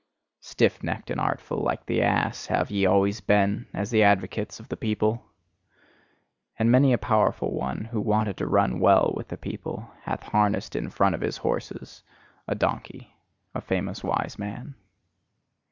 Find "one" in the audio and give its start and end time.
7.53-7.85